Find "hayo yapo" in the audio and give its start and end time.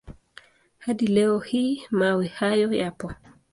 2.27-3.11